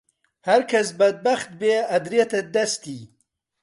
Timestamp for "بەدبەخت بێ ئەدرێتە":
0.99-2.39